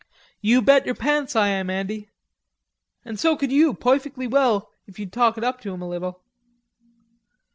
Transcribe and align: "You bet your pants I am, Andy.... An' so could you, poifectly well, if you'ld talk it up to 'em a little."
"You 0.41 0.63
bet 0.63 0.87
your 0.87 0.95
pants 0.95 1.35
I 1.35 1.49
am, 1.49 1.69
Andy.... 1.69 2.09
An' 3.05 3.17
so 3.17 3.37
could 3.37 3.51
you, 3.51 3.75
poifectly 3.75 4.25
well, 4.25 4.71
if 4.87 4.97
you'ld 4.97 5.11
talk 5.13 5.37
it 5.37 5.43
up 5.43 5.61
to 5.61 5.71
'em 5.75 5.81
a 5.83 5.87
little." 5.89 6.23